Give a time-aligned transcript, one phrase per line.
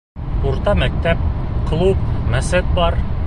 [0.51, 1.21] Урта мәктәп,
[1.69, 2.99] клуб, мәсет бар.